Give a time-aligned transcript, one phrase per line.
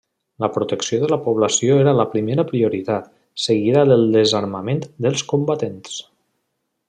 [0.43, 3.11] La protecció de la població era la primera prioritat,
[3.45, 6.01] seguida del desarmament dels combatents.